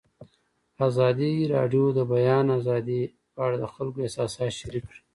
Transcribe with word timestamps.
ازادي 0.87 1.33
راډیو 1.53 1.85
د 1.93 1.95
د 1.97 1.99
بیان 2.13 2.45
آزادي 2.59 3.01
په 3.33 3.39
اړه 3.45 3.55
د 3.59 3.65
خلکو 3.73 3.97
احساسات 4.03 4.51
شریک 4.59 4.83
کړي. 4.89 5.01